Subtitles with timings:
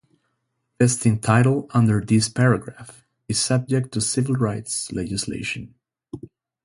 [0.79, 5.75] Vesting title under this paragraph is subject to civil rights legislation.